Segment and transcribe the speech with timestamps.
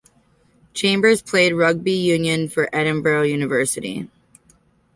[0.73, 4.09] Chambers played rugby union for Edinburgh University.